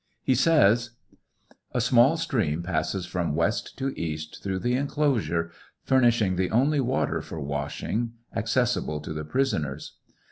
He 0.23 0.33
says: 0.33 0.95
A 1.73 1.79
small 1.79 2.17
stream 2.17 2.63
passes 2.63 3.05
from 3.05 3.35
west 3.35 3.77
to 3.77 3.91
cast 3.93 4.41
through 4.41 4.57
the 4.57 4.73
enclosure, 4.73 5.51
furnishing 5.83 6.37
the 6.37 6.49
only 6.49 6.79
water 6.79 7.21
for 7.21 7.39
washing 7.39 8.13
accessible 8.35 8.99
to 8.99 9.13
the 9.13 9.23
prisoners. 9.25 9.97